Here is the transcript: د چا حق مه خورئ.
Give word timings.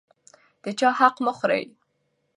د 0.63 0.65
چا 0.79 0.89
حق 0.99 1.15
مه 1.25 1.31
خورئ. 1.37 1.63